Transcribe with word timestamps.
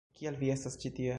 Kial 0.19 0.39
vi 0.43 0.51
estas 0.57 0.79
ĉi 0.85 0.95
tie? 0.99 1.09